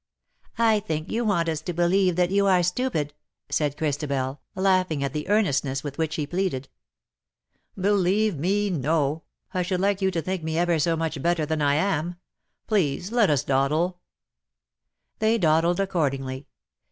^^ 0.43 0.43
I 0.63 0.79
think 0.79 1.11
you 1.11 1.23
want 1.23 1.47
us 1.47 1.61
to 1.61 1.73
believe 1.73 2.15
that 2.15 2.31
you 2.31 2.47
are 2.47 2.61
stupid/'' 2.61 3.11
said 3.49 3.77
Christabel, 3.77 4.41
laughing 4.55 5.03
at 5.03 5.13
the 5.13 5.27
earnestness 5.27 5.83
with 5.83 5.99
which 5.99 6.15
he 6.15 6.25
pleaded." 6.25 6.69
Believe 7.79 8.35
me, 8.35 8.71
no. 8.71 9.21
I 9.53 9.61
should 9.61 9.79
like 9.79 10.01
you 10.01 10.09
to 10.09 10.21
think 10.23 10.41
me 10.43 10.57
ever 10.57 10.79
so 10.79 10.95
much 10.95 11.21
better 11.21 11.45
than 11.45 11.61
I 11.61 11.75
am. 11.75 12.15
Please, 12.65 13.11
let 13.11 13.29
us 13.29 13.43
dawdle.^^ 13.43 13.97
They 15.19 15.37
dawdled 15.37 15.79
accordingly. 15.79 16.47